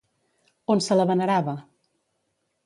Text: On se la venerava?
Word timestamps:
On 0.75 0.81
se 0.85 0.97
la 0.99 1.05
venerava? 1.11 1.55